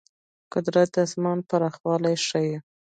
قدرت 0.53 0.89
د 0.93 0.97
آسمان 1.05 1.37
پراخوالی 1.49 2.15
ښيي. 2.27 2.57